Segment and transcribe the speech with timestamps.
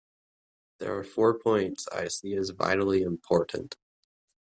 [0.79, 3.75] There are four points I see as vitally important.